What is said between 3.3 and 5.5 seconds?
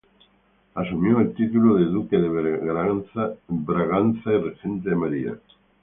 Braganza y regente de María.